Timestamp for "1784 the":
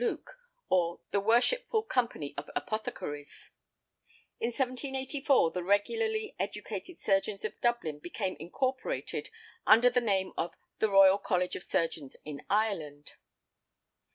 4.47-5.63